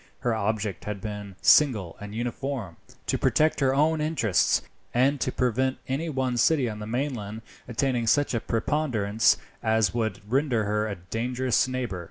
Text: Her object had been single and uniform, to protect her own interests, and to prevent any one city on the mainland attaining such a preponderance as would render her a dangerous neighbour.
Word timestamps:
Her 0.21 0.33
object 0.33 0.85
had 0.85 0.99
been 0.99 1.35
single 1.43 1.95
and 2.01 2.15
uniform, 2.15 2.77
to 3.05 3.19
protect 3.19 3.59
her 3.59 3.75
own 3.75 4.01
interests, 4.01 4.63
and 4.95 5.21
to 5.21 5.31
prevent 5.31 5.77
any 5.87 6.09
one 6.09 6.37
city 6.37 6.67
on 6.67 6.79
the 6.79 6.87
mainland 6.87 7.43
attaining 7.67 8.07
such 8.07 8.33
a 8.33 8.39
preponderance 8.41 9.37
as 9.61 9.93
would 9.93 10.21
render 10.27 10.63
her 10.63 10.87
a 10.87 10.95
dangerous 10.95 11.67
neighbour. 11.67 11.99